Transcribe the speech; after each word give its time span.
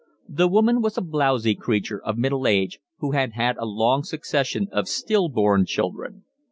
The 0.27 0.47
woman 0.47 0.81
was 0.81 0.97
a 0.97 1.01
blowsy 1.01 1.53
creature 1.53 2.01
of 2.03 2.17
middle 2.17 2.47
age, 2.47 2.79
who 2.97 3.11
had 3.11 3.33
had 3.33 3.55
a 3.57 3.65
long 3.67 4.01
succession 4.01 4.67
of 4.71 4.87
still 4.89 5.29
born 5.29 5.63
children. 5.67 6.23